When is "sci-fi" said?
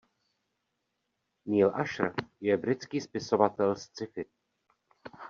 3.75-4.25